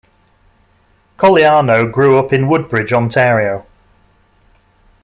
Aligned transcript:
Cogliano 1.19 1.85
grew 1.91 2.17
up 2.17 2.33
in 2.33 2.47
Woodbridge, 2.47 2.91
Ontario. 2.91 3.67